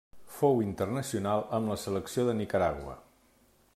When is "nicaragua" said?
2.41-2.97